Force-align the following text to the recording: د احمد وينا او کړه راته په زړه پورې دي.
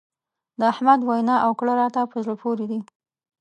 د 0.59 0.61
احمد 0.73 0.99
وينا 1.09 1.35
او 1.45 1.51
کړه 1.59 1.73
راته 1.81 1.99
په 2.11 2.17
زړه 2.23 2.35
پورې 2.41 2.65
دي. 2.71 2.79